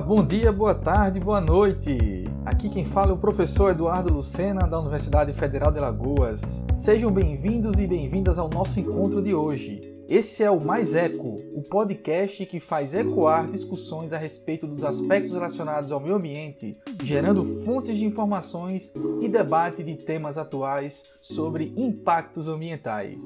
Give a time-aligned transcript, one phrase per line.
[0.00, 2.24] Bom dia, boa tarde, boa noite.
[2.46, 6.64] Aqui quem fala é o professor Eduardo Lucena, da Universidade Federal de Alagoas.
[6.76, 9.80] Sejam bem-vindos e bem-vindas ao nosso encontro de hoje.
[10.08, 15.34] Esse é o Mais Eco, o podcast que faz ecoar discussões a respeito dos aspectos
[15.34, 22.46] relacionados ao meio ambiente, gerando fontes de informações e debate de temas atuais sobre impactos
[22.46, 23.18] ambientais.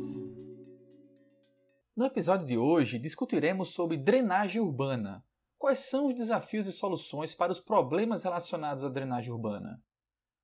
[1.95, 5.23] No episódio de hoje, discutiremos sobre drenagem urbana,
[5.62, 9.80] Quais são os desafios e soluções para os problemas relacionados à drenagem urbana?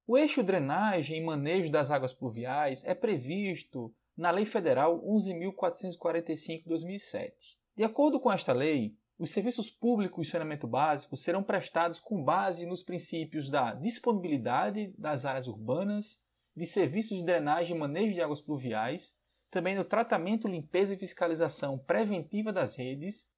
[0.06, 7.58] O eixo drenagem e manejo das águas pluviais é previsto na Lei Federal 11.445/2007.
[7.76, 12.64] De acordo com esta lei, os serviços públicos de saneamento básico serão prestados com base
[12.64, 16.16] nos princípios da disponibilidade das áreas urbanas,
[16.54, 19.16] de serviços de drenagem e manejo de águas pluviais,
[19.50, 23.28] também no tratamento, limpeza e fiscalização preventiva das redes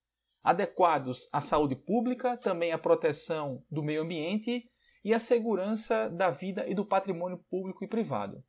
[0.42, 4.64] adequados à saúde pública, também à proteção do meio ambiente
[5.04, 8.42] e à segurança da vida e do patrimônio público e privado.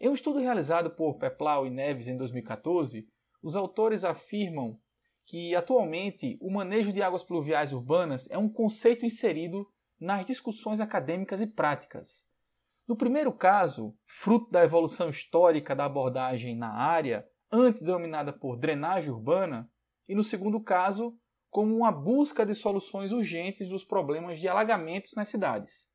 [0.00, 3.06] Em um estudo realizado por Peplau e Neves em 2014,
[3.42, 4.78] os autores afirmam
[5.24, 9.66] que atualmente o manejo de águas pluviais urbanas é um conceito inserido
[10.00, 12.26] nas discussões acadêmicas e práticas.
[12.86, 19.10] No primeiro caso, fruto da evolução histórica da abordagem na área, antes denominada por drenagem
[19.10, 19.70] urbana,
[20.08, 21.16] e no segundo caso,
[21.52, 25.86] como uma busca de soluções urgentes dos problemas de alagamentos nas cidades.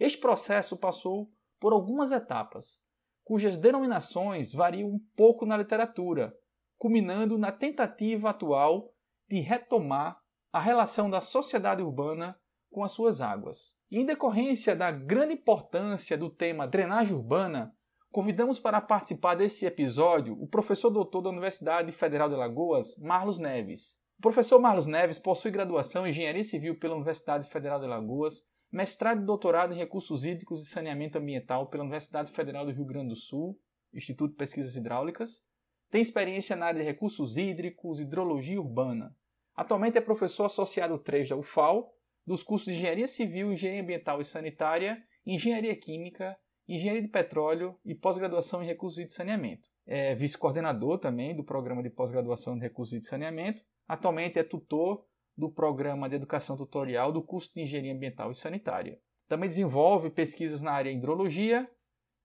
[0.00, 2.80] Este processo passou por algumas etapas,
[3.22, 6.34] cujas denominações variam um pouco na literatura,
[6.78, 8.90] culminando na tentativa atual
[9.28, 10.18] de retomar
[10.50, 12.34] a relação da sociedade urbana
[12.70, 13.76] com as suas águas.
[13.90, 17.76] Em decorrência da grande importância do tema drenagem urbana,
[18.10, 24.00] convidamos para participar desse episódio o professor doutor da Universidade Federal de Alagoas, Marlos Neves.
[24.22, 29.20] O professor Marlos Neves possui graduação em Engenharia Civil pela Universidade Federal de Alagoas, mestrado
[29.20, 33.16] e doutorado em Recursos Hídricos e Saneamento Ambiental pela Universidade Federal do Rio Grande do
[33.16, 33.58] Sul,
[33.92, 35.42] Instituto de Pesquisas Hidráulicas.
[35.90, 39.12] Tem experiência na área de recursos hídricos hidrologia urbana.
[39.56, 41.92] Atualmente é professor associado 3 da UFAL,
[42.24, 46.38] dos cursos de Engenharia Civil, Engenharia Ambiental e Sanitária, Engenharia Química,
[46.68, 49.68] Engenharia de Petróleo e pós-graduação em Recursos e de Saneamento.
[49.84, 55.04] É vice-coordenador também do Programa de Pós-Graduação em Recursos e de Saneamento Atualmente é tutor
[55.36, 59.00] do programa de educação tutorial do curso de Engenharia Ambiental e Sanitária.
[59.28, 61.70] Também desenvolve pesquisas na área de hidrologia,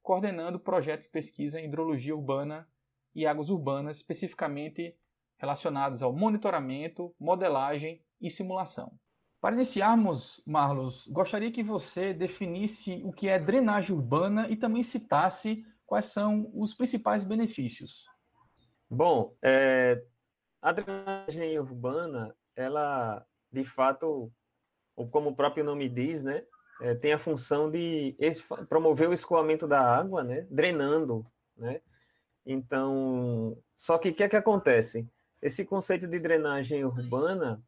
[0.02, 2.68] coordenando projetos de pesquisa em hidrologia urbana
[3.16, 4.96] e águas urbanas, especificamente
[5.38, 8.98] relacionadas ao monitoramento, modelagem e simulação.
[9.40, 15.64] Para iniciarmos, Marlos, gostaria que você definisse o que é drenagem urbana e também citasse
[15.86, 18.04] quais são os principais benefícios.
[18.90, 20.04] Bom, é,
[20.62, 24.32] a drenagem urbana, ela, de fato,
[25.12, 26.44] como o próprio nome diz, né,
[26.82, 28.16] é, tem a função de
[28.70, 31.26] promover o escoamento da água, né, drenando,
[31.56, 31.82] né.
[32.46, 35.08] Então, só que o que é que acontece?
[35.42, 37.62] Esse conceito de drenagem urbana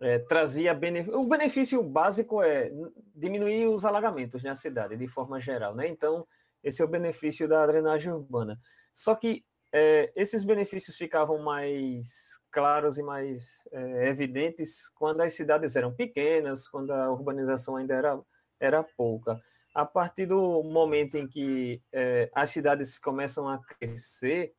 [0.00, 1.18] é, trazia benefício.
[1.18, 2.72] O benefício básico é
[3.14, 5.88] diminuir os alagamentos na cidade, de forma geral, né?
[5.88, 6.26] Então,
[6.62, 8.58] esse é o benefício da drenagem urbana.
[8.92, 15.74] Só que é, esses benefícios ficavam mais claros e mais é, evidentes quando as cidades
[15.74, 18.20] eram pequenas, quando a urbanização ainda era,
[18.60, 19.40] era pouca.
[19.74, 24.54] A partir do momento em que é, as cidades começam a crescer,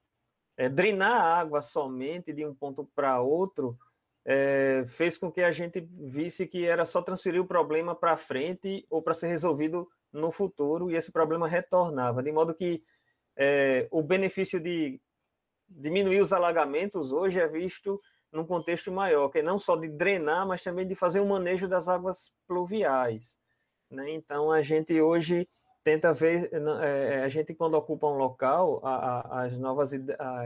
[0.58, 3.78] é, drenar a água somente de um ponto para outro
[4.26, 8.86] é, fez com que a gente visse que era só transferir o problema para frente
[8.90, 12.84] ou para ser resolvido no futuro e esse problema retornava, de modo que
[13.36, 15.02] é, o benefício de
[15.76, 18.00] diminuir os alagamentos hoje é visto
[18.32, 21.30] num contexto maior, que é não só de drenar, mas também de fazer o um
[21.30, 23.38] manejo das águas pluviais.
[23.90, 24.12] Né?
[24.12, 25.48] Então, a gente hoje
[25.84, 30.46] tenta ver, é, é, a gente quando ocupa um local, a, a, as novas, a,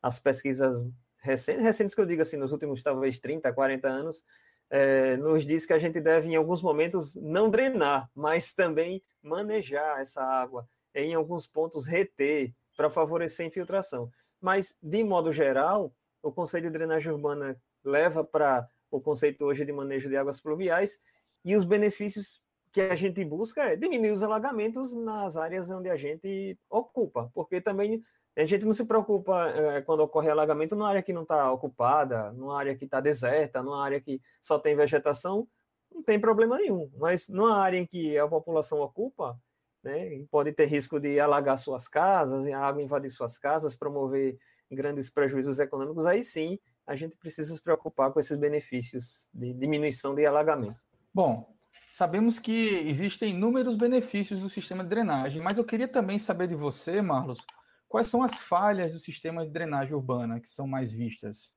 [0.00, 0.84] as pesquisas
[1.18, 4.22] recentes, recentes que eu digo assim, nos últimos talvez 30, 40 anos,
[4.70, 10.00] é, nos diz que a gente deve, em alguns momentos, não drenar, mas também manejar
[10.00, 14.10] essa água, em alguns pontos reter, para favorecer a infiltração.
[14.44, 15.90] Mas, de modo geral,
[16.22, 20.98] o conceito de drenagem urbana leva para o conceito hoje de manejo de águas pluviais
[21.42, 25.96] e os benefícios que a gente busca é diminuir os alagamentos nas áreas onde a
[25.96, 28.04] gente ocupa, porque também
[28.36, 32.30] a gente não se preocupa é, quando ocorre alagamento numa área que não está ocupada,
[32.32, 35.48] numa área que está deserta, numa área que só tem vegetação,
[35.90, 36.90] não tem problema nenhum.
[36.98, 39.40] Mas numa área em que a população ocupa,
[39.84, 40.24] né?
[40.30, 44.38] pode ter risco de alagar suas casas, a água invadir suas casas, promover
[44.72, 50.14] grandes prejuízos econômicos, aí sim a gente precisa se preocupar com esses benefícios de diminuição
[50.14, 50.82] de alagamento.
[51.12, 51.54] Bom,
[51.88, 56.54] sabemos que existem inúmeros benefícios do sistema de drenagem, mas eu queria também saber de
[56.54, 57.46] você, Marlos,
[57.88, 61.54] quais são as falhas do sistema de drenagem urbana que são mais vistas?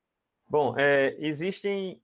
[0.49, 2.01] Bom, é, existem.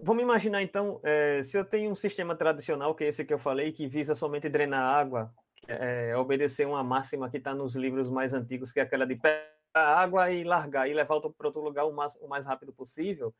[0.00, 3.38] Vamos imaginar então, é, se eu tenho um sistema tradicional, que é esse que eu
[3.38, 5.34] falei, que visa somente drenar água,
[5.66, 9.42] é, obedecer uma máxima que está nos livros mais antigos, que é aquela de pegar
[9.74, 13.34] água e largar e levar para outro lugar o mais, o mais rápido possível.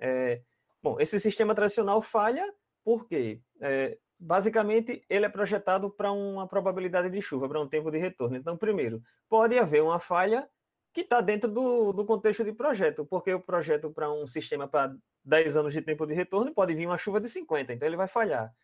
[0.00, 0.42] É,
[0.82, 2.52] bom, esse sistema tradicional falha
[2.84, 7.98] porque, é, basicamente, ele é projetado para uma probabilidade de chuva, para um tempo de
[7.98, 8.36] retorno.
[8.36, 10.48] Então, primeiro, pode haver uma falha
[10.92, 14.94] que está dentro do, do contexto de projeto, porque o projeto para um sistema para
[15.24, 18.08] 10 anos de tempo de retorno pode vir uma chuva de 50, então ele vai
[18.08, 18.54] falhar,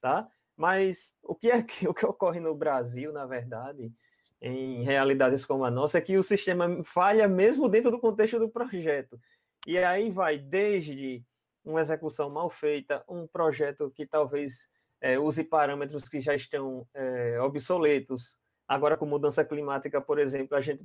[0.00, 0.28] tá?
[0.56, 3.92] Mas o que é que, o que ocorre no Brasil, na verdade,
[4.40, 8.48] em realidades como a nossa, é que o sistema falha mesmo dentro do contexto do
[8.48, 9.18] projeto.
[9.66, 11.24] E aí vai desde
[11.64, 14.68] uma execução mal feita, um projeto que talvez
[15.00, 20.60] é, use parâmetros que já estão é, obsoletos, Agora, com mudança climática, por exemplo, a
[20.60, 20.82] gente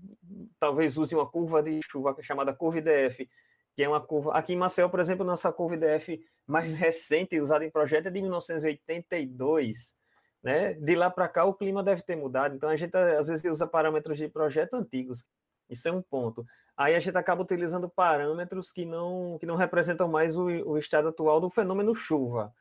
[0.60, 3.30] talvez use uma curva de chuva chamada curva IDF,
[3.80, 4.34] que é uma curva.
[4.34, 8.22] Aqui em Maceió, por exemplo, nossa curva IDF mais recente, usada em projeto, é de
[8.22, 9.96] 1982.
[10.44, 10.74] Né?
[10.74, 12.54] De lá para cá, o clima deve ter mudado.
[12.54, 15.26] Então, a gente às vezes usa parâmetros de projeto antigos.
[15.70, 16.46] Isso é um ponto.
[16.76, 21.08] Aí a gente acaba utilizando parâmetros que não, que não representam mais o, o estado
[21.08, 22.54] atual do fenômeno chuva.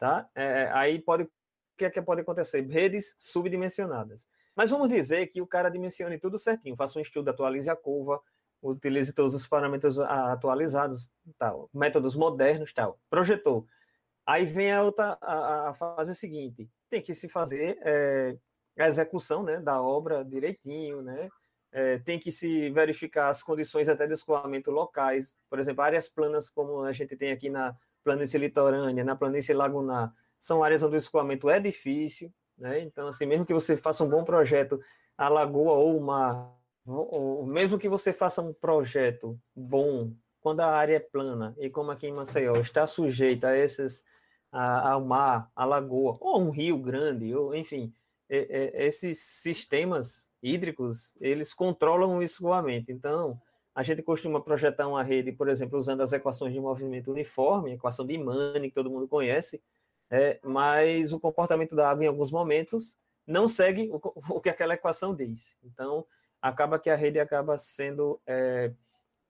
[0.00, 0.28] Tá?
[0.34, 1.30] É, aí pode, o
[1.78, 2.62] que, é que pode acontecer?
[2.62, 4.26] Redes subdimensionadas.
[4.56, 8.20] Mas vamos dizer que o cara dimensione tudo certinho, faça um estudo, atualize a curva,
[8.70, 12.98] utilize todos os parâmetros atualizados, tal, métodos modernos, tal.
[13.08, 13.66] Projetou.
[14.26, 18.36] Aí vem a outra a, a fase seguinte, tem que se fazer é,
[18.78, 21.28] a execução, né, da obra direitinho, né?
[21.72, 26.48] É, tem que se verificar as condições até de escoamento locais, por exemplo, áreas planas
[26.48, 30.98] como a gente tem aqui na planície litorânea, na planície lagunar, são áreas onde o
[30.98, 32.80] escoamento é difícil, né?
[32.80, 34.80] Então, assim, mesmo que você faça um bom projeto,
[35.18, 36.55] a lagoa ou o mar,
[37.46, 42.06] mesmo que você faça um projeto bom, quando a área é plana, e como aqui
[42.06, 44.04] em Maceió está sujeita a esses,
[44.52, 47.92] a, ao mar, à lagoa, ou um rio grande, ou enfim,
[48.28, 52.92] é, é, esses sistemas hídricos, eles controlam o escoamento.
[52.92, 53.40] Então,
[53.74, 57.74] a gente costuma projetar uma rede, por exemplo, usando as equações de movimento uniforme, a
[57.74, 59.60] equação de Manning, que todo mundo conhece,
[60.10, 62.96] é, mas o comportamento da água em alguns momentos
[63.26, 64.00] não segue o,
[64.36, 65.56] o, que aquela equação diz.
[65.62, 66.06] Então,
[66.40, 68.72] acaba que a rede acaba sendo é,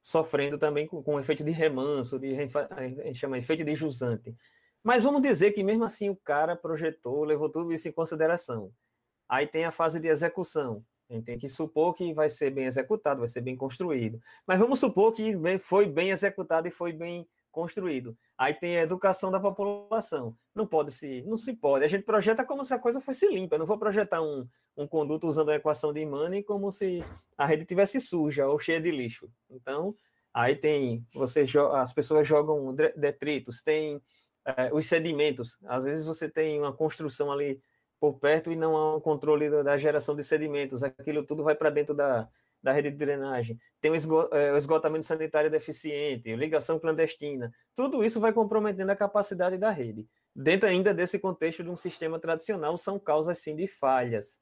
[0.03, 2.35] sofrendo também com, com efeito de remanso, de,
[2.71, 4.35] a gente chama efeito de jusante.
[4.83, 8.71] Mas vamos dizer que mesmo assim o cara projetou, levou tudo isso em consideração.
[9.29, 10.85] Aí tem a fase de execução.
[11.11, 14.21] A gente tem que supor que vai ser bem executado, vai ser bem construído.
[14.47, 17.27] Mas vamos supor que foi bem executado e foi bem
[17.57, 18.15] construído.
[18.37, 20.37] Aí tem a educação da população.
[20.55, 21.87] Não pode se, não se pode.
[21.87, 23.55] A gente projeta como se a coisa fosse limpa.
[23.55, 27.01] Eu não vou projetar um, um conduto usando a equação de Manning como se
[27.35, 29.31] a rede tivesse suja ou cheia de lixo.
[29.49, 29.97] Então,
[30.35, 34.03] aí tem, você as pessoas jogam detritos, tem
[34.45, 35.59] é, os sedimentos.
[35.65, 37.59] Às vezes você tem uma construção ali
[37.99, 40.83] por perto e não há um controle da geração de sedimentos.
[40.83, 42.29] Aquilo tudo vai para dentro da,
[42.63, 43.93] da rede de drenagem, tem
[44.33, 50.07] é, o esgotamento sanitário deficiente, ligação clandestina, tudo isso vai comprometendo a capacidade da rede.
[50.35, 54.41] Dentro ainda desse contexto de um sistema tradicional, são causas sim de falhas.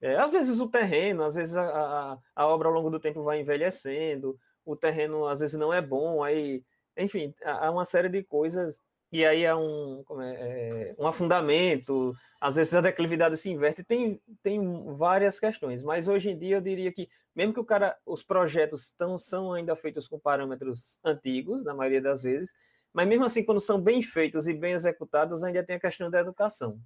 [0.00, 3.22] É, às vezes o terreno, às vezes a, a, a, obra ao longo do tempo
[3.22, 6.62] vai envelhecendo, o terreno às vezes não é bom, aí,
[6.96, 8.80] enfim, há uma série de coisas
[9.12, 14.20] e aí há um, é, é, um afundamento, às vezes a declividade se inverte, tem,
[14.42, 14.60] tem
[14.94, 18.92] várias questões, mas hoje em dia eu diria que, mesmo que o cara, os projetos
[18.98, 22.52] tão, são ainda feitos com parâmetros antigos, na maioria das vezes,
[22.92, 26.18] mas mesmo assim, quando são bem feitos e bem executados, ainda tem a questão da
[26.18, 26.80] educação.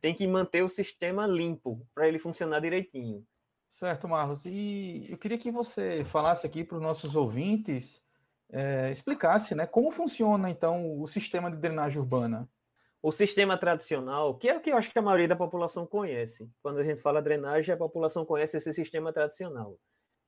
[0.00, 3.26] Tem que manter o sistema limpo para ele funcionar direitinho.
[3.68, 4.46] Certo, Marlos.
[4.46, 8.02] E eu queria que você falasse aqui para os nossos ouvintes
[8.52, 12.48] é, explicasse né, como funciona, então, o sistema de drenagem urbana.
[13.02, 16.50] O sistema tradicional, que é o que eu acho que a maioria da população conhece.
[16.62, 19.78] Quando a gente fala drenagem, a população conhece esse sistema tradicional.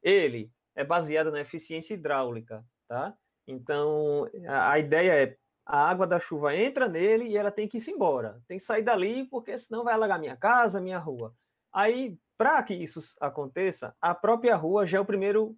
[0.02, 3.14] Ele é baseado na eficiência hidráulica, tá?
[3.46, 5.36] Então, a, a ideia é
[5.66, 8.42] a água da chuva entra nele e ela tem que ir embora.
[8.48, 11.34] Tem que sair dali, porque senão vai alagar minha casa, minha rua.
[11.72, 15.56] Aí, para que isso aconteça, a própria rua já é o primeiro,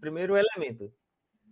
[0.00, 0.92] primeiro elemento.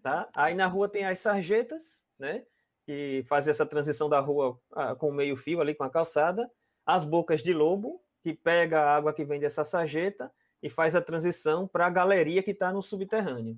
[0.05, 0.29] Tá?
[0.35, 2.45] Aí na rua tem as sarjetas, né?
[2.85, 6.47] Que fazem essa transição da rua ah, com o meio fio ali com a calçada,
[6.85, 10.31] as bocas de lobo, que pega a água que vem dessa sarjeta
[10.63, 13.57] e faz a transição para a galeria que está no subterrâneo.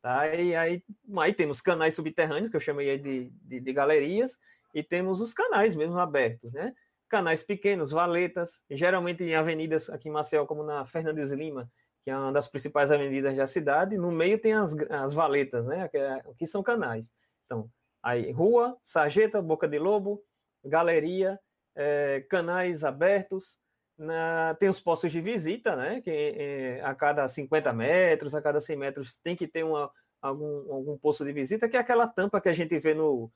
[0.00, 0.32] Tá?
[0.32, 0.84] E aí,
[1.16, 4.38] aí temos canais subterrâneos, que eu chamei de, de, de galerias,
[4.72, 6.72] e temos os canais mesmo abertos, né?
[7.08, 11.68] Canais pequenos, valetas, geralmente em avenidas aqui em Maceió, como na Fernandes Lima,
[12.08, 15.88] que é uma das principais avenidas da cidade, no meio tem as, as valetas, né?
[15.88, 17.10] Que, é, que são canais.
[17.44, 17.68] Então,
[18.02, 20.24] aí, rua, sarjeta, boca de lobo,
[20.64, 21.38] galeria,
[21.76, 23.60] é, canais abertos,
[23.98, 26.00] na, tem os postos de visita, né?
[26.00, 29.90] Que é, a cada 50 metros, a cada 100 metros tem que ter uma,
[30.22, 33.30] algum, algum posto de visita, que é aquela tampa que a gente vê no,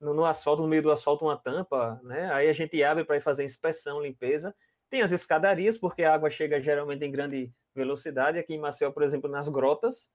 [0.00, 2.28] no, no asfalto, no meio do asfalto, uma tampa, né?
[2.32, 4.52] Aí a gente abre para fazer inspeção, limpeza.
[4.90, 8.38] Tem as escadarias, porque a água chega geralmente em grande velocidade.
[8.38, 10.10] Aqui em Maceió, por exemplo, nas grotas,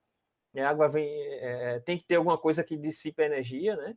[0.55, 3.95] a água vem, é, tem que ter alguma coisa que dissipe energia, né?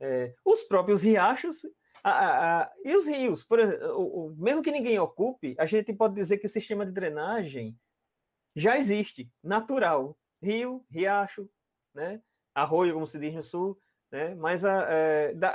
[0.00, 1.62] É, os próprios riachos
[2.02, 5.66] a, a, a, e os rios, por exemplo, o, o, mesmo que ninguém ocupe, a
[5.66, 7.78] gente pode dizer que o sistema de drenagem
[8.56, 10.16] já existe, natural.
[10.42, 11.48] Rio, riacho,
[11.94, 12.22] né?
[12.54, 13.78] arroio, como se diz no sul,
[14.10, 14.34] né?
[14.34, 14.86] mas a,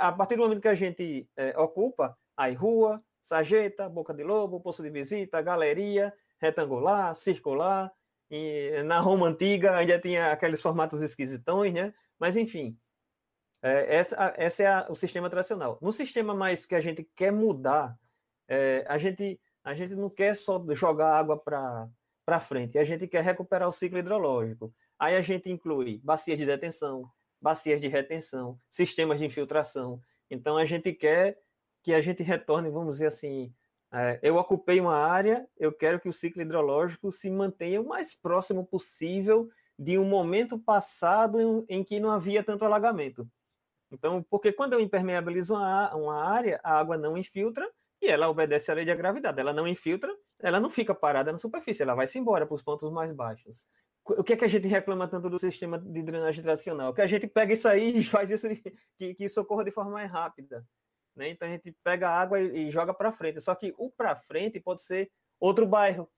[0.00, 4.60] a partir do momento que a gente é, ocupa, aí rua, sarjeta, boca de lobo,
[4.60, 7.92] poço de visita, galeria, retangular, circular,
[8.30, 11.92] e na Roma antiga ainda tinha aqueles formatos esquisitões, né?
[12.20, 12.78] Mas enfim,
[13.60, 15.76] é, essa, essa é a, o sistema tradicional.
[15.82, 17.98] No sistema mais que a gente quer mudar,
[18.48, 23.24] é, a, gente, a gente não quer só jogar água para frente, a gente quer
[23.24, 24.72] recuperar o ciclo hidrológico.
[24.96, 27.10] Aí a gente inclui bacias de detenção,
[27.42, 30.00] bacias de retenção, sistemas de infiltração.
[30.30, 31.40] Então a gente quer
[31.86, 33.54] que a gente retorne, vamos dizer assim,
[33.92, 38.12] é, eu ocupei uma área, eu quero que o ciclo hidrológico se mantenha o mais
[38.12, 43.24] próximo possível de um momento passado em, em que não havia tanto alagamento.
[43.88, 47.70] Então, porque quando eu impermeabilizo uma, uma área, a água não infiltra
[48.02, 49.38] e ela obedece à lei da gravidade.
[49.38, 52.64] Ela não infiltra, ela não fica parada na superfície, ela vai se embora para os
[52.64, 53.68] pontos mais baixos
[54.14, 56.94] o que é que a gente reclama tanto do sistema de drenagem tradicional?
[56.94, 58.56] Que a gente pega isso aí e faz isso de,
[58.96, 60.64] que, que socorra de forma mais rápida.
[61.16, 61.30] Né?
[61.30, 63.40] Então a gente pega a água e, e joga para frente.
[63.40, 66.08] Só que o para frente pode ser outro bairro,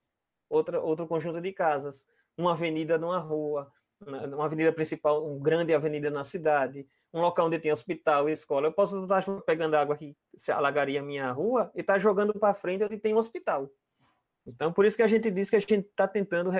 [0.48, 6.10] outra, outro conjunto de casas, uma avenida numa rua, uma avenida principal, uma grande avenida
[6.10, 8.66] na cidade, um local onde tem hospital e escola.
[8.66, 12.34] Eu posso estar pegando água que se alagaria a minha rua e estar tá jogando
[12.34, 13.70] para frente onde tem um hospital.
[14.46, 16.50] Então, por isso que a gente diz que a gente está tentando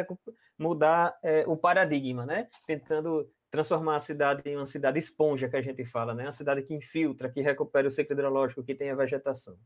[0.58, 2.48] mudar é, o paradigma, né?
[2.66, 6.24] Tentando transformar a cidade em uma cidade esponja, que a gente fala, né?
[6.24, 9.58] Uma cidade que infiltra, que recupera o ciclo hidrológico, que tem a vegetação.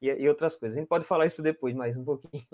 [0.00, 0.76] E, e outras coisas.
[0.76, 2.44] A gente pode falar isso depois, mais um pouquinho.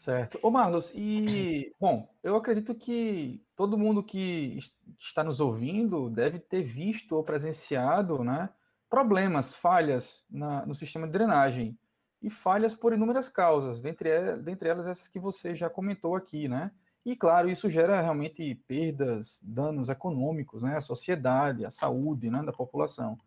[0.00, 0.38] Certo.
[0.42, 4.58] Ô, Marlos, e, bom, eu acredito que todo mundo que
[4.98, 8.50] está nos ouvindo deve ter visto ou presenciado, né?
[8.88, 11.78] Problemas, falhas na, no sistema de drenagem
[12.20, 16.70] e falhas por inúmeras causas, dentre, dentre elas essas que você já comentou aqui, né?
[17.04, 20.76] E claro, isso gera realmente perdas, danos econômicos, né?
[20.76, 22.42] À sociedade, à saúde, né?
[22.42, 23.18] Da população.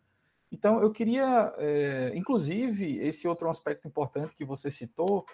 [0.50, 5.26] Então, eu queria, é, inclusive, esse outro aspecto importante que você citou,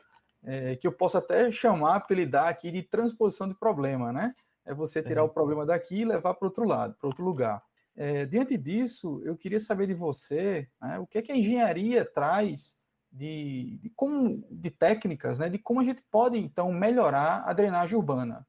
[0.43, 4.35] é, que eu posso até chamar, apelidar aqui de transposição de problema, né?
[4.65, 5.25] É você tirar é.
[5.25, 7.63] o problema daqui e levar para outro lado, para outro lugar.
[7.97, 12.05] É, diante disso, eu queria saber de você né, o que, é que a engenharia
[12.05, 12.77] traz
[13.13, 17.97] de, de, como, de técnicas, né, de como a gente pode, então, melhorar a drenagem
[17.97, 18.47] urbana.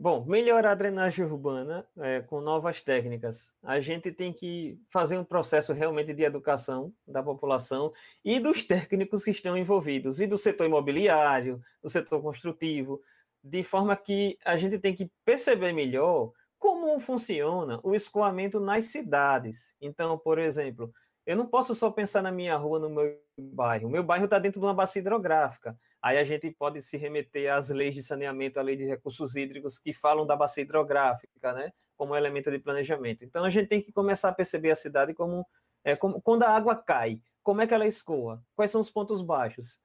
[0.00, 3.52] Bom, melhorar a drenagem urbana é, com novas técnicas.
[3.60, 7.92] A gente tem que fazer um processo realmente de educação da população
[8.24, 13.02] e dos técnicos que estão envolvidos, e do setor imobiliário, do setor construtivo,
[13.42, 19.74] de forma que a gente tem que perceber melhor como funciona o escoamento nas cidades.
[19.80, 20.92] Então, por exemplo,
[21.28, 23.86] eu não posso só pensar na minha rua, no meu bairro.
[23.86, 25.78] O meu bairro está dentro de uma bacia hidrográfica.
[26.00, 29.78] Aí a gente pode se remeter às leis de saneamento, à lei de recursos hídricos,
[29.78, 31.70] que falam da bacia hidrográfica, né?
[31.98, 33.26] Como elemento de planejamento.
[33.26, 35.46] Então a gente tem que começar a perceber a cidade como,
[35.84, 38.42] é, como quando a água cai, como é que ela escoa?
[38.56, 39.78] Quais são os pontos baixos?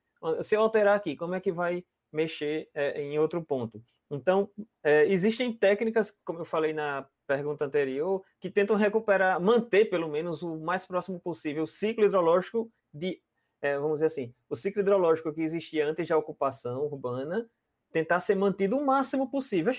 [0.44, 3.84] Se eu alterar aqui, como é que vai mexer é, em outro ponto?
[4.10, 4.50] Então,
[4.82, 10.42] é, existem técnicas, como eu falei na pergunta anterior, que tentam recuperar, manter pelo menos
[10.42, 13.22] o mais próximo possível o ciclo hidrológico de,
[13.62, 17.50] é, vamos dizer assim, o ciclo hidrológico que existia antes da ocupação urbana,
[17.92, 19.72] tentar ser mantido o máximo possível.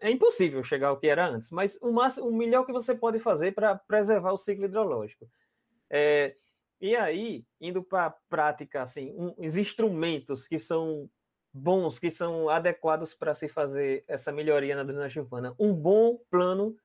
[0.00, 3.20] É impossível chegar ao que era antes, mas o, máximo, o melhor que você pode
[3.20, 5.30] fazer para preservar o ciclo hidrológico.
[5.88, 6.34] É,
[6.80, 11.08] e aí, indo para a prática, assim, um, os instrumentos que são
[11.52, 15.54] bons, que são adequados para se fazer essa melhoria na drenagem urbana.
[15.58, 16.76] Um bom plano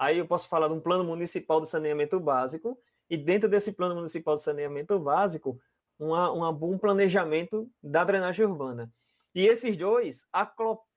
[0.00, 2.78] Aí eu posso falar de um plano municipal de saneamento básico,
[3.10, 5.60] e dentro desse plano municipal de saneamento básico,
[5.98, 8.90] uma, uma, um planejamento da drenagem urbana.
[9.34, 10.24] E esses dois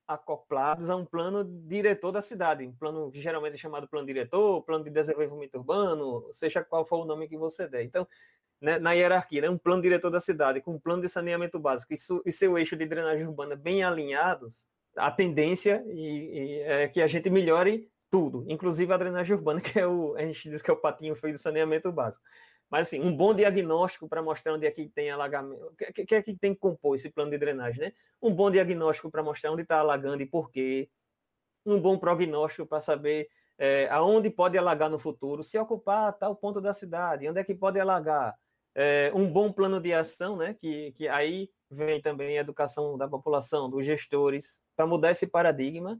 [0.08, 4.64] acoplados a um plano diretor da cidade, um plano que geralmente é chamado plano diretor,
[4.64, 7.84] plano de desenvolvimento urbano, seja qual for o nome que você der.
[7.84, 8.08] Então,
[8.62, 11.94] né, na hierarquia, né, um plano diretor da cidade com um plano de saneamento básico
[11.94, 17.02] isso, e seu eixo de drenagem urbana bem alinhados, a tendência e, e é que
[17.02, 20.70] a gente melhore tudo, inclusive a drenagem urbana, que é o a gente diz que
[20.70, 22.24] é o patinho feio do saneamento básico.
[22.70, 26.22] Mas assim, um bom diagnóstico para mostrar onde é que tem alagamento, o que, é
[26.22, 27.94] que tem que compor esse plano de drenagem, né?
[28.22, 30.88] Um bom diagnóstico para mostrar onde está alagando e por quê.
[31.66, 36.62] Um bom prognóstico para saber é, aonde pode alagar no futuro, se ocupar tal ponto
[36.62, 38.36] da cidade, onde é que pode alagar.
[38.76, 40.54] É, um bom plano de ação, né?
[40.54, 46.00] Que, que aí vem também a educação da população, dos gestores, para mudar esse paradigma.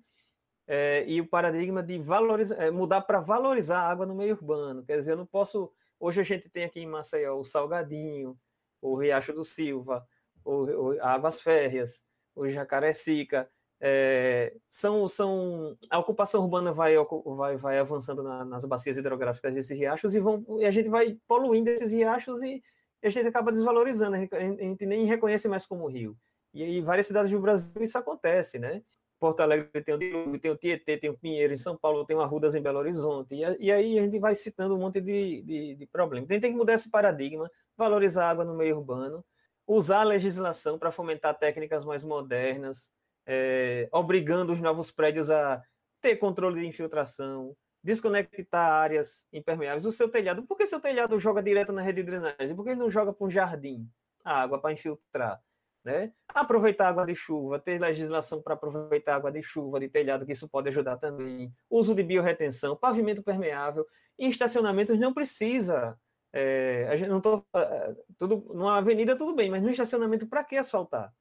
[0.66, 4.84] É, e o paradigma de valorizar, é, mudar para valorizar a água no meio urbano.
[4.84, 5.72] Quer dizer, eu não posso
[6.04, 8.38] Hoje a gente tem aqui em Maceió o Salgadinho,
[8.82, 10.06] o Riacho do Silva,
[10.44, 12.04] o, o Águas Férreas,
[12.36, 13.50] o Jacarecica.
[13.80, 19.78] É, são, são, a ocupação urbana vai, vai, vai avançando na, nas bacias hidrográficas desses
[19.78, 22.62] riachos e, vão, e a gente vai poluindo esses riachos e
[23.02, 26.18] a gente acaba desvalorizando, a gente, a gente nem reconhece mais como rio.
[26.54, 28.84] E em várias cidades do Brasil isso acontece, né?
[29.24, 32.14] Porto Alegre tem o Dilúvio, tem o Tietê, tem o Pinheiro, em São Paulo tem
[32.14, 35.42] o Arrudas em Belo Horizonte, e, e aí a gente vai citando um monte de,
[35.44, 36.28] de, de problemas.
[36.28, 39.24] Tem que mudar esse paradigma, valorizar a água no meio urbano,
[39.66, 42.92] usar a legislação para fomentar técnicas mais modernas,
[43.26, 45.64] é, obrigando os novos prédios a
[46.02, 49.86] ter controle de infiltração, desconectar áreas impermeáveis.
[49.86, 52.54] O seu telhado, por que seu telhado joga direto na rede de drenagem?
[52.54, 53.90] Por que ele não joga para um jardim
[54.22, 55.42] a água para infiltrar?
[55.84, 56.14] Né?
[56.30, 60.48] Aproveitar água de chuva, ter legislação para aproveitar água de chuva, de telhado, que isso
[60.48, 61.54] pode ajudar também.
[61.70, 63.86] Uso de biorretenção, pavimento permeável.
[64.18, 66.00] Em estacionamentos não precisa.
[66.32, 70.44] É, a gente não tô, é, tudo, numa avenida tudo bem, mas no estacionamento, para
[70.44, 71.14] que asfaltar?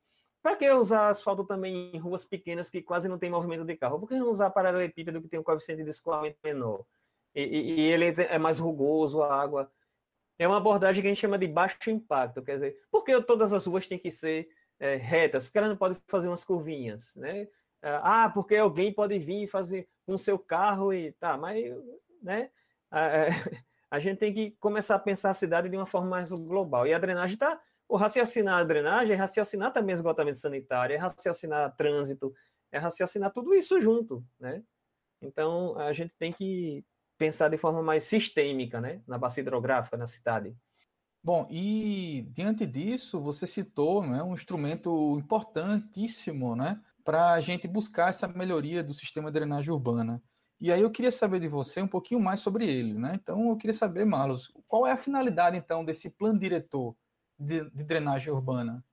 [0.43, 3.99] Para que usar asfalto também em ruas pequenas que quase não tem movimento de carro?
[3.99, 6.85] Por que não usar paralelepípedo que tem um coeficiente de escoamento menor?
[7.35, 9.71] E, e, e ele é mais rugoso, a água
[10.43, 13.53] é uma abordagem que a gente chama de baixo impacto, quer dizer, por que todas
[13.53, 15.45] as ruas têm que ser é, retas?
[15.45, 17.49] Porque elas não podem fazer umas curvinhas, né?
[17.83, 21.65] Ah, porque alguém pode vir e fazer com seu carro e tá, mas,
[22.23, 22.51] né?
[22.91, 23.27] A,
[23.91, 26.87] a gente tem que começar a pensar a cidade de uma forma mais global.
[26.87, 27.61] E a drenagem está
[27.93, 32.35] o raciocinar a drenagem é raciocinar também esgotamento sanitário, é raciocinar trânsito,
[32.71, 34.63] é raciocinar tudo isso junto, né?
[35.21, 36.83] Então, a gente tem que
[37.23, 40.57] pensar de forma mais sistêmica, né, na bacia hidrográfica, na cidade.
[41.23, 48.09] Bom, e diante disso, você citou né, um instrumento importantíssimo né, para a gente buscar
[48.09, 50.21] essa melhoria do sistema de drenagem urbana.
[50.61, 52.95] E aí eu queria saber de você um pouquinho mais sobre ele.
[52.95, 53.13] Né?
[53.15, 56.97] Então, eu queria saber, Marlos, qual é a finalidade, então, desse plano diretor
[57.39, 58.85] de, de drenagem urbana?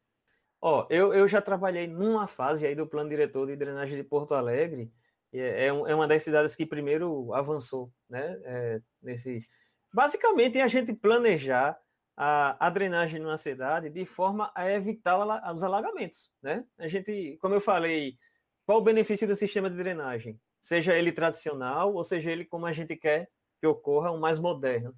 [0.61, 4.35] Ó, eu, eu já trabalhei numa fase aí do plano diretor de drenagem de Porto
[4.35, 4.91] Alegre,
[5.33, 8.39] é, é, é uma das cidades que primeiro avançou, né?
[8.43, 9.47] É, nesse...
[9.93, 11.79] Basicamente, é a gente planejar
[12.15, 15.17] a, a, drenagem numa cidade de forma a evitar
[15.53, 16.65] os alagamentos, né?
[16.77, 18.17] A gente, como eu falei,
[18.65, 20.39] qual o benefício do sistema de drenagem?
[20.61, 24.93] Seja ele tradicional ou seja ele como a gente quer que ocorra, um mais moderno.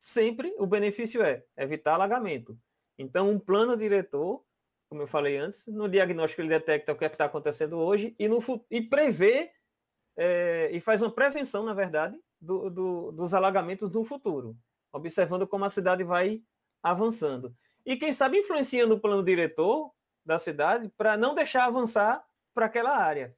[0.00, 2.58] Sempre o benefício é evitar alagamento.
[2.98, 4.44] Então, um plano diretor,
[4.88, 8.28] como eu falei antes, no diagnóstico ele detecta o que é está acontecendo hoje e,
[8.28, 8.38] no,
[8.70, 9.50] e prevê
[10.16, 14.56] é, e faz uma prevenção, na verdade, do, do, dos alagamentos do futuro,
[14.92, 16.42] observando como a cidade vai
[16.82, 17.54] avançando.
[17.84, 19.92] E quem sabe influenciando o plano diretor
[20.24, 22.24] da cidade para não deixar avançar
[22.54, 23.36] para aquela área.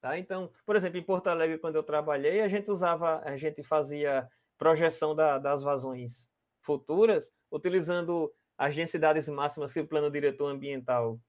[0.00, 0.18] Tá?
[0.18, 4.28] Então, por exemplo, em Porto Alegre, quando eu trabalhei, a gente usava, a gente fazia
[4.58, 6.28] projeção da, das vazões
[6.60, 11.20] futuras, utilizando as densidades máximas que o plano diretor ambiental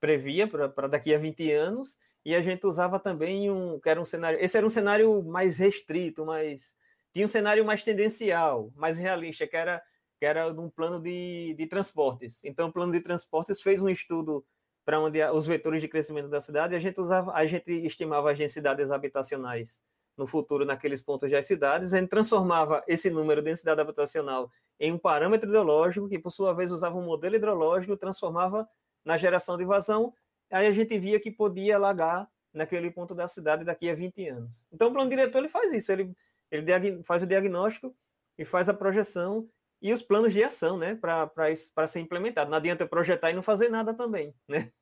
[0.00, 4.04] previa para daqui a 20 anos, e a gente usava também um, que era um
[4.04, 6.74] cenário, esse era um cenário mais restrito, mais
[7.12, 9.82] tinha um cenário mais tendencial, mais realista, que era
[10.18, 12.42] que era um plano de, de transportes.
[12.44, 14.44] Então, o plano de transportes fez um estudo
[14.84, 18.38] para onde os vetores de crescimento da cidade, a gente usava, a gente estimava as
[18.38, 19.80] densidades habitacionais
[20.16, 24.92] no futuro naqueles pontos das cidades, a gente transformava esse número de densidade habitacional em
[24.92, 28.68] um parâmetro hidrológico, que por sua vez usava um modelo hidrológico, transformava
[29.04, 30.12] na geração de vazão
[30.54, 34.64] aí a gente via que podia alagar naquele ponto da cidade daqui a 20 anos.
[34.72, 36.14] Então o plano diretor ele faz isso, ele,
[36.50, 37.94] ele faz o diagnóstico
[38.38, 39.48] e faz a projeção
[39.82, 42.50] e os planos de ação, né, para ser implementado.
[42.50, 44.72] Não adianta projetar e não fazer nada também, né?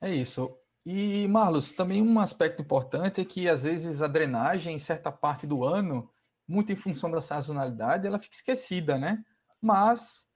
[0.00, 0.58] É isso.
[0.84, 5.46] E, Marlos, também um aspecto importante é que, às vezes, a drenagem, em certa parte
[5.46, 6.10] do ano,
[6.48, 9.22] muito em função da sazonalidade, ela fica esquecida, né?
[9.60, 10.26] Mas,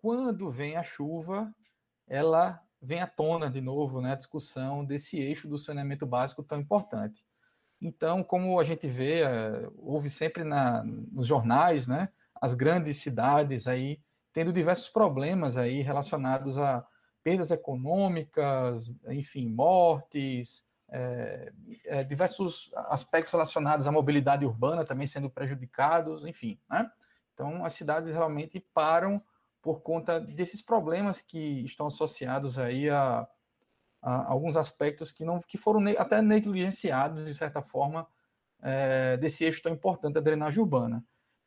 [0.00, 1.52] quando vem a chuva,
[2.06, 6.60] ela vem à tona de novo né, a discussão desse eixo do saneamento básico tão
[6.60, 7.24] importante.
[7.80, 12.08] Então, como a gente vê, é, houve sempre na, nos jornais, né,
[12.40, 14.00] as grandes cidades aí
[14.32, 16.86] tendo diversos problemas aí relacionados a
[17.22, 21.52] perdas econômicas, enfim, mortes, é,
[21.84, 26.90] é, diversos aspectos relacionados à mobilidade urbana também sendo prejudicados, enfim, né?
[27.34, 29.22] Então, as cidades realmente param
[29.68, 33.28] por conta desses problemas que estão associados aí a,
[34.00, 38.08] a alguns aspectos que não que foram até negligenciados de certa forma
[38.62, 41.04] é, desse eixo tão importante da drenagem urbana.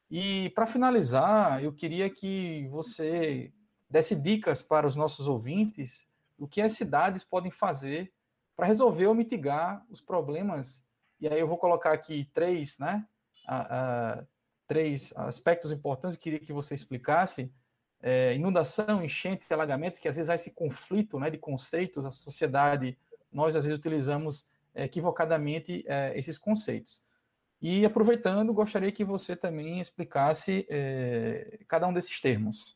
[0.07, 3.51] E para finalizar, eu queria que você
[3.89, 6.07] desse dicas para os nossos ouvintes
[6.38, 8.13] do que as cidades podem fazer
[8.55, 10.86] para resolver ou mitigar os problemas.
[11.19, 13.03] E aí eu vou colocar aqui três, né?
[14.67, 17.51] três aspectos importantes que queria que você explicasse
[18.02, 22.98] é, inundação, enchente, alagamento, que às vezes há esse conflito né, de conceitos, a sociedade,
[23.32, 27.04] nós às vezes utilizamos é, equivocadamente é, esses conceitos.
[27.62, 32.76] E aproveitando, gostaria que você também explicasse é, cada um desses termos.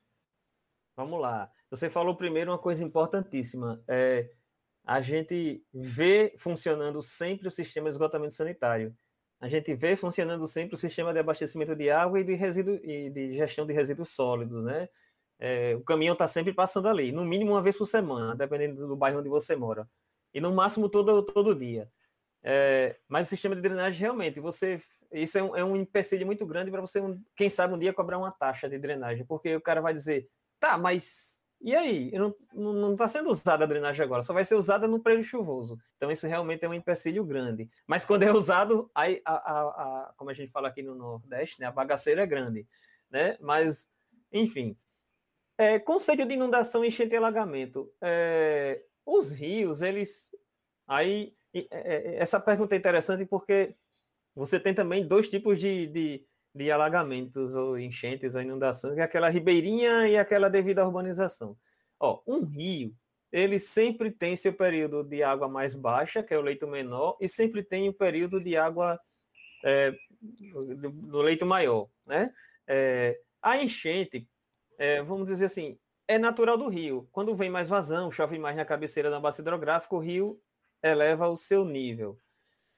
[0.96, 1.52] Vamos lá.
[1.72, 3.84] Você falou primeiro uma coisa importantíssima.
[3.88, 4.30] É,
[4.86, 8.96] a gente vê funcionando sempre o sistema de esgotamento sanitário.
[9.40, 13.10] A gente vê funcionando sempre o sistema de abastecimento de água e de, resíduo, e
[13.10, 14.88] de gestão de resíduos sólidos, né?
[15.39, 18.95] É, o caminhão está sempre passando ali, no mínimo uma vez por semana, dependendo do
[18.95, 19.88] bairro onde você mora.
[20.34, 21.89] E no máximo todo, todo dia.
[22.43, 24.82] É, mas o sistema de drenagem, realmente, você.
[25.12, 27.02] Isso é um, é um empecilho muito grande para você,
[27.36, 30.28] quem sabe, um dia cobrar uma taxa de drenagem, porque o cara vai dizer,
[30.60, 32.12] tá, mas e aí?
[32.54, 35.80] Não está sendo usada a drenagem agora, só vai ser usada no período chuvoso.
[35.98, 37.69] Então, isso realmente é um empecilho grande.
[37.88, 41.60] Mas quando é usado, aí, a, a, a, como a gente fala aqui no Nordeste,
[41.60, 42.67] né, a bagaceira é grande.
[43.10, 43.38] Né?
[43.39, 43.89] Mas,
[44.32, 44.78] enfim,
[45.58, 47.91] é, conceito de inundação, enchente e alagamento.
[48.02, 50.30] É, os rios, eles.
[50.88, 53.76] Aí, é, é, essa pergunta é interessante porque
[54.36, 59.04] você tem também dois tipos de, de, de alagamentos, ou enchentes, ou inundações, que é
[59.04, 61.58] aquela ribeirinha e aquela devido à urbanização.
[62.00, 62.94] Ó, um rio,
[63.32, 67.30] ele sempre tem seu período de água mais baixa, que é o leito menor, e
[67.30, 69.00] sempre tem o período de água
[69.63, 72.34] é, do, do, leito maior, né?
[73.41, 74.28] A enchente,
[74.78, 77.08] é, vamos dizer assim, é natural do rio.
[77.12, 80.40] Quando vem mais vazão, chove mais na cabeceira da bacia hidrográfica, o rio
[80.82, 82.20] eleva o seu nível.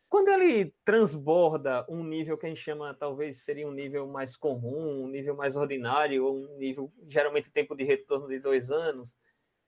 [0.09, 5.03] Quando ele transborda um nível que a gente chama, talvez seria um nível mais comum,
[5.03, 9.17] um nível mais ordinário, ou um nível, geralmente, tempo de retorno de dois anos,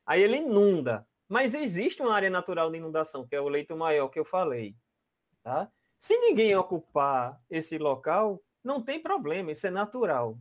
[0.05, 1.05] aí ele inunda.
[1.27, 4.75] Mas existe uma área natural de inundação, que é o leito maior que eu falei.
[5.43, 5.69] Tá?
[5.99, 10.39] Se ninguém ocupar esse local, não tem problema, isso é natural.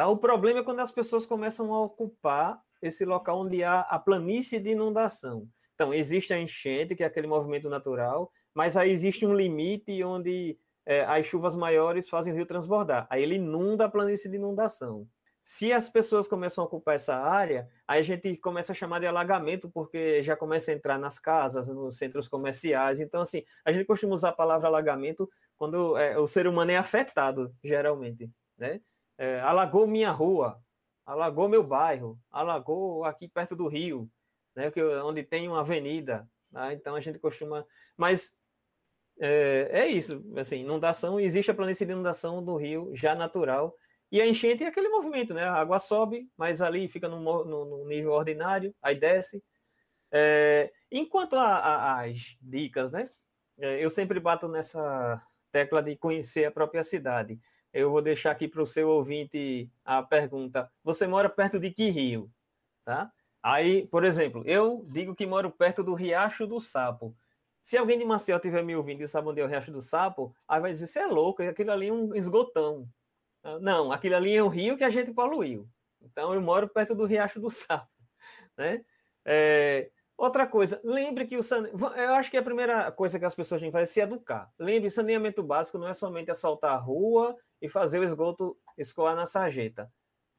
[0.00, 0.08] Tá?
[0.08, 4.58] O problema é quando as pessoas começam a ocupar esse local onde há a planície
[4.58, 5.46] de inundação.
[5.74, 10.58] Então, existe a enchente, que é aquele movimento natural, mas aí existe um limite onde
[10.86, 13.06] é, as chuvas maiores fazem o rio transbordar.
[13.10, 15.06] Aí ele inunda a planície de inundação.
[15.44, 19.06] Se as pessoas começam a ocupar essa área, aí a gente começa a chamar de
[19.06, 23.00] alagamento, porque já começa a entrar nas casas, nos centros comerciais.
[23.00, 26.78] Então, assim, a gente costuma usar a palavra alagamento quando é, o ser humano é
[26.78, 28.80] afetado, geralmente, né?
[29.20, 30.58] É, alagou minha rua,
[31.04, 34.10] alagou meu bairro, alagou aqui perto do rio,
[34.56, 36.26] né, que, onde tem uma avenida.
[36.50, 37.66] Né, então a gente costuma.
[37.98, 38.34] Mas
[39.20, 43.76] é, é, isso, assim, inundação, existe a planície de inundação do rio já natural.
[44.10, 45.44] E a enchente é aquele movimento, né?
[45.44, 49.44] A água sobe, mas ali fica no, no, no nível ordinário, aí desce.
[50.10, 53.10] É, enquanto às dicas, né?
[53.58, 57.38] É, eu sempre bato nessa tecla de conhecer a própria cidade
[57.72, 61.90] eu vou deixar aqui para o seu ouvinte a pergunta: você mora perto de que
[61.90, 62.30] rio?
[62.84, 63.12] Tá?
[63.42, 67.16] Aí, por exemplo, eu digo que moro perto do Riacho do Sapo.
[67.62, 70.34] Se alguém de Maceió estiver me ouvindo e sabe onde é o Riacho do Sapo,
[70.48, 72.88] aí vai dizer: você é louco, aquilo ali é um esgotão.
[73.42, 75.68] Ah, não, aquilo ali é um rio que a gente poluiu.
[76.02, 77.90] Então, eu moro perto do Riacho do Sapo.
[78.56, 78.84] Né?
[79.24, 81.82] É, Outra coisa, lembre que o saneamento.
[81.96, 84.52] Eu acho que a primeira coisa que as pessoas têm que fazer é se educar.
[84.58, 89.24] Lembre, saneamento básico não é somente assaltar a rua e fazer o esgoto escoar na
[89.24, 89.90] sarjeta.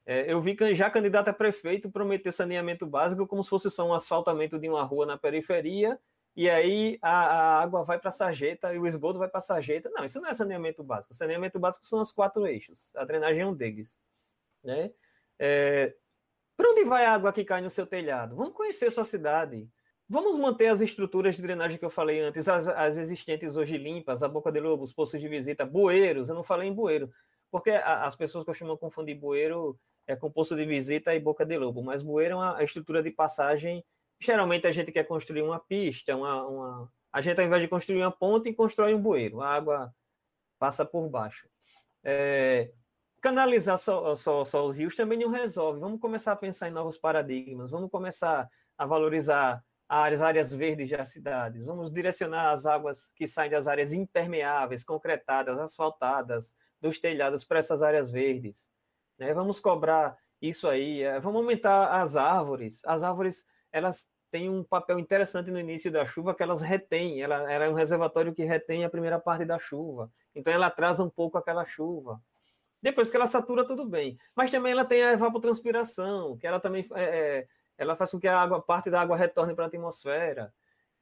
[0.06, 3.92] É, eu vi já candidato a prefeito prometer saneamento básico como se fosse só um
[3.92, 6.00] asfaltamento de uma rua na periferia,
[6.36, 9.42] e aí a, a água vai para a sarjeta e o esgoto vai para a
[9.42, 9.90] sarjeta.
[9.90, 11.16] Não, isso não é saneamento básico.
[11.16, 12.96] Saneamento básico são os quatro eixos.
[12.96, 14.00] A drenagem é um deles.
[14.64, 14.92] Né?
[15.40, 15.96] É,
[16.62, 18.36] para onde vai a água que cai no seu telhado?
[18.36, 19.68] Vamos conhecer sua cidade.
[20.08, 24.22] Vamos manter as estruturas de drenagem que eu falei antes, as, as existentes hoje limpas,
[24.22, 26.30] a boca de lobo, os postos de visita, bueiros.
[26.30, 27.10] Eu não falei em bueiro,
[27.50, 31.58] porque a, as pessoas costumam confundir bueiro é, com posto de visita e boca de
[31.58, 33.84] lobo, mas bueiro é uma estrutura de passagem
[34.22, 36.94] Geralmente a gente quer construir uma pista, uma, uma...
[37.12, 39.92] a gente ao invés de construir uma ponte, constrói um bueiro, a água
[40.60, 41.50] passa por baixo.
[42.04, 42.72] É...
[43.22, 45.80] Canalizar só, só, só os rios também não resolve.
[45.80, 51.10] Vamos começar a pensar em novos paradigmas, vamos começar a valorizar as áreas verdes das
[51.10, 57.60] cidades, vamos direcionar as águas que saem das áreas impermeáveis, concretadas, asfaltadas, dos telhados para
[57.60, 58.70] essas áreas verdes.
[59.20, 59.34] Né?
[59.34, 62.82] Vamos cobrar isso aí, é, vamos aumentar as árvores.
[62.86, 67.52] As árvores, elas têm um papel interessante no início da chuva, que elas retêm, ela,
[67.52, 70.10] ela é um reservatório que retém a primeira parte da chuva.
[70.34, 72.20] Então ela atrasa um pouco aquela chuva.
[72.82, 74.18] Depois que ela satura, tudo bem.
[74.36, 78.28] Mas também ela tem a evapotranspiração, que ela também é, é ela faz com que
[78.28, 80.54] a água, parte da água retorne para a atmosfera.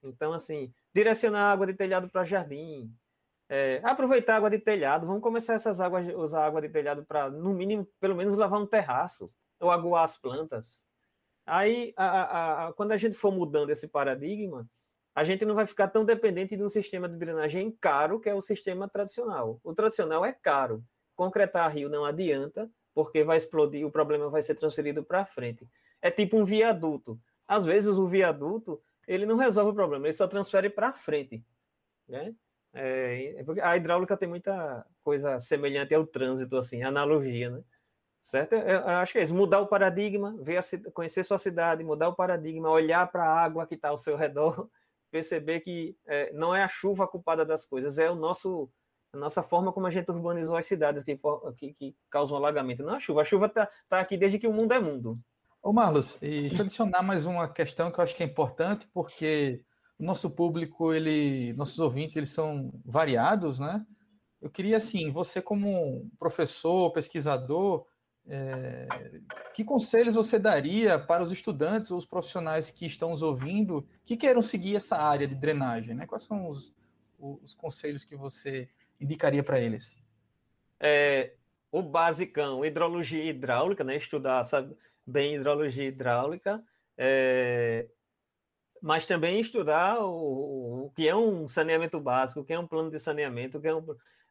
[0.01, 2.89] Então, assim, direcionar água de telhado para jardim,
[3.49, 7.53] é, aproveitar água de telhado, vamos começar essas águas, usar água de telhado para, no
[7.53, 10.81] mínimo, pelo menos lavar um terraço, ou aguar as plantas.
[11.45, 14.69] Aí, a, a, a, quando a gente for mudando esse paradigma,
[15.15, 18.33] a gente não vai ficar tão dependente de um sistema de drenagem caro, que é
[18.33, 19.59] o sistema tradicional.
[19.63, 20.81] O tradicional é caro.
[21.19, 25.67] Concretar rio não adianta, porque vai explodir, o problema vai ser transferido para frente.
[26.01, 27.19] É tipo um viaduto.
[27.45, 31.43] Às vezes o viaduto ele não resolve o problema, ele só transfere para frente.
[32.08, 32.34] Né?
[32.73, 37.62] É, é a hidráulica tem muita coisa semelhante ao trânsito, assim, analogia, né?
[38.21, 38.55] Certo?
[38.55, 39.36] Eu acho que é isso.
[39.36, 43.67] Mudar o paradigma, ver a, conhecer sua cidade, mudar o paradigma, olhar para a água
[43.67, 44.69] que está ao seu redor,
[45.12, 48.71] perceber que é, não é a chuva a culpada das coisas, é o nosso
[49.11, 51.19] a nossa forma como a gente urbanizou as cidades que,
[51.57, 52.83] que, que causam alagamento.
[52.83, 53.21] Não é a chuva.
[53.21, 55.19] A chuva está tá aqui desde que o mundo é mundo.
[55.61, 58.87] Ô Marlos, e deixa eu adicionar mais uma questão que eu acho que é importante,
[58.93, 59.61] porque
[59.97, 63.85] o nosso público, ele, nossos ouvintes, eles são variados, né?
[64.41, 67.85] Eu queria, assim, você como professor, pesquisador,
[68.25, 68.87] é,
[69.53, 74.15] que conselhos você daria para os estudantes ou os profissionais que estão nos ouvindo que
[74.15, 76.05] queiram seguir essa área de drenagem, né?
[76.05, 76.73] Quais são os,
[77.17, 78.69] os conselhos que você
[78.99, 79.97] indicaria para eles?
[80.79, 81.33] É,
[81.71, 83.95] o basicão, hidrologia hidráulica, né?
[83.95, 86.63] Estudar, sabe, bem hidrologia hidráulica,
[86.97, 87.88] é,
[88.81, 92.89] mas também estudar o, o, que é um saneamento básico, o que é um plano
[92.89, 93.85] de saneamento, o que é um,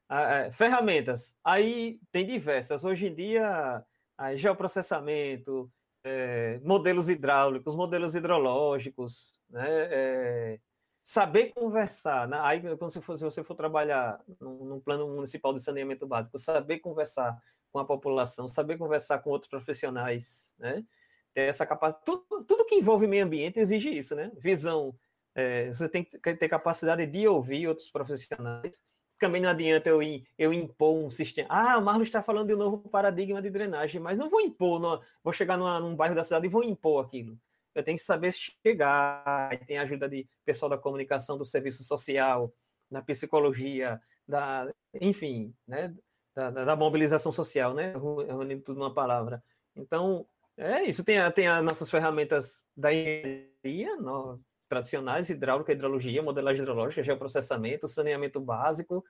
[0.08, 1.34] a, a, ferramentas.
[1.44, 2.84] Aí tem diversas.
[2.84, 3.84] Hoje em dia,
[4.16, 5.70] a, geoprocessamento,
[6.04, 9.66] é, modelos hidráulicos, modelos hidrológicos, né?
[9.68, 10.60] É,
[11.08, 12.28] saber conversar.
[12.28, 12.38] Né?
[12.42, 16.80] Aí, quando você for, se você for trabalhar num, plano municipal de saneamento básico, saber
[16.80, 17.34] conversar
[17.72, 20.84] com a população, saber conversar com outros profissionais, né?
[21.32, 22.04] Ter essa capacidade.
[22.04, 24.30] Tudo, tudo que envolve meio ambiente exige isso, né?
[24.36, 24.94] Visão.
[25.34, 28.82] É, você tem que ter capacidade de ouvir outros profissionais.
[29.18, 30.00] Também não adianta eu,
[30.36, 31.48] eu impor um sistema.
[31.50, 34.78] Ah, o Marlon está falando de um novo paradigma de drenagem, mas não vou impor,
[34.78, 37.38] não, vou chegar numa, num bairro da cidade e vou impor aquilo.
[37.74, 39.50] Eu tenho que saber chegar.
[39.66, 42.52] Tem a ajuda de pessoal da comunicação, do serviço social,
[42.90, 45.94] da psicologia, da, enfim, né,
[46.34, 47.92] da, da, mobilização social, né?
[47.92, 49.42] Reunindo tudo numa palavra.
[49.76, 50.26] Então,
[50.56, 51.04] é isso.
[51.04, 57.88] Tem, a, tem as nossas ferramentas da engenharia no, tradicionais, hidráulica, hidrologia, modelagem hidrológica, geoprocessamento,
[57.88, 59.04] saneamento básico,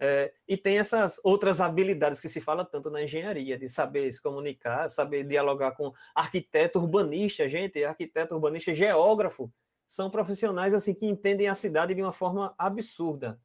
[0.00, 4.20] é, e tem essas outras habilidades que se fala tanto na engenharia, de saber se
[4.20, 9.52] comunicar, saber dialogar com arquiteto urbanista, gente, arquiteto urbanista, geógrafo,
[9.86, 13.38] são profissionais assim que entendem a cidade de uma forma absurda.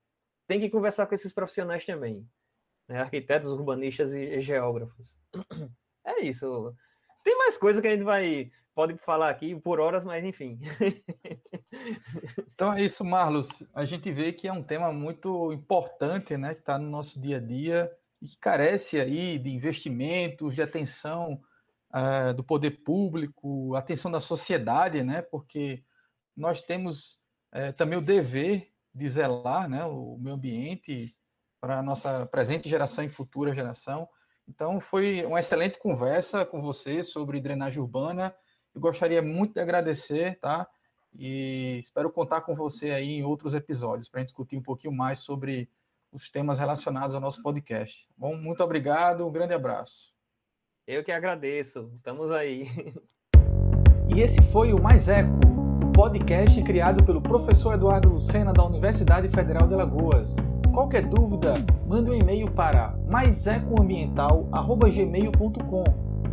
[0.48, 2.26] Tem que conversar com esses profissionais também
[2.88, 3.00] né?
[3.00, 5.18] arquitetos, urbanistas e, e, geógrafos.
[6.06, 6.74] É isso.
[7.25, 10.59] Tem mais coisa que a gente vai pode falar aqui por horas, mas enfim.
[12.53, 13.65] então é isso, Marlos.
[13.73, 17.38] A gente vê que é um tema muito importante, né, que está no nosso dia
[17.38, 21.41] a dia e que carece aí de investimentos, de atenção
[21.95, 25.83] uh, do poder público, atenção da sociedade, né, porque
[26.38, 27.17] nós temos
[27.55, 31.15] uh, também o dever de zelar, né, o meio ambiente
[31.59, 34.07] para a nossa presente geração e futura geração.
[34.47, 38.34] Então, foi uma excelente conversa com você sobre drenagem urbana.
[38.73, 40.67] Eu gostaria muito de agradecer, tá?
[41.17, 44.93] E espero contar com você aí em outros episódios para a gente discutir um pouquinho
[44.93, 45.69] mais sobre
[46.12, 48.10] os temas relacionados ao nosso podcast.
[48.17, 50.13] Bom, muito obrigado, um grande abraço.
[50.86, 52.67] Eu que agradeço, estamos aí.
[54.08, 55.39] E esse foi o Mais Eco,
[55.93, 60.36] podcast criado pelo professor Eduardo Lucena da Universidade Federal de Alagoas.
[60.75, 61.53] Qualquer dúvida,
[61.88, 65.83] mande um e-mail para maisecoambiental@gmail.com